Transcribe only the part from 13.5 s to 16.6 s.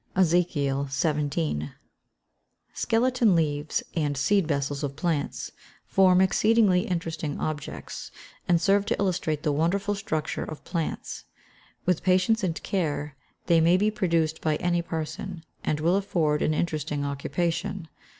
may be produced by any person, and will afford an